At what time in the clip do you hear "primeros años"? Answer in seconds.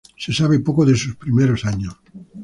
1.15-1.93